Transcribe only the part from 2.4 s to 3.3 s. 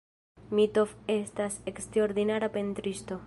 pentristo.